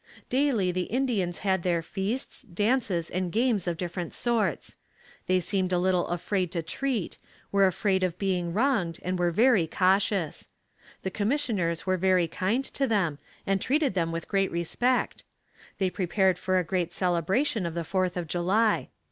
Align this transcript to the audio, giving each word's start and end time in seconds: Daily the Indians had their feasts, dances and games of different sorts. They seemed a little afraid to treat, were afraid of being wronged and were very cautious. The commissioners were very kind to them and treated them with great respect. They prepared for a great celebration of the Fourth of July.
Daily 0.29 0.71
the 0.71 0.85
Indians 0.89 1.37
had 1.45 1.61
their 1.61 1.83
feasts, 1.83 2.41
dances 2.41 3.07
and 3.07 3.31
games 3.31 3.67
of 3.67 3.77
different 3.77 4.15
sorts. 4.15 4.75
They 5.27 5.39
seemed 5.39 5.71
a 5.71 5.77
little 5.77 6.07
afraid 6.07 6.51
to 6.53 6.63
treat, 6.63 7.19
were 7.51 7.67
afraid 7.67 8.01
of 8.01 8.17
being 8.17 8.51
wronged 8.51 8.97
and 9.03 9.19
were 9.19 9.29
very 9.29 9.67
cautious. 9.67 10.49
The 11.03 11.11
commissioners 11.11 11.85
were 11.85 11.97
very 11.97 12.27
kind 12.27 12.63
to 12.65 12.87
them 12.87 13.19
and 13.45 13.61
treated 13.61 13.93
them 13.93 14.11
with 14.11 14.27
great 14.27 14.49
respect. 14.51 15.23
They 15.77 15.91
prepared 15.91 16.39
for 16.39 16.57
a 16.57 16.63
great 16.63 16.93
celebration 16.93 17.67
of 17.67 17.75
the 17.75 17.83
Fourth 17.83 18.17
of 18.17 18.25
July. 18.25 18.89